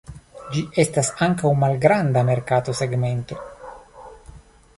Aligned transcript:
Ĝi 0.53 0.61
estas 0.83 1.11
ankaŭ 1.27 1.51
malgranda 1.65 2.25
merkato 2.31 2.77
segmento. 2.81 3.39